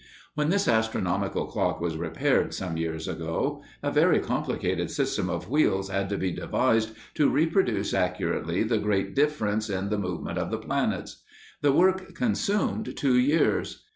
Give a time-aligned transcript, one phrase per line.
[0.33, 5.89] When this astronomical clock was repaired, some years ago, a very complicated system of wheels
[5.91, 10.57] had to be devised to reproduce accurately the great difference in the movement of the
[10.57, 11.21] planets.
[11.61, 13.83] The work consumed two years.